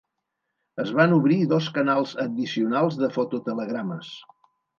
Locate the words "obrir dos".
1.17-1.67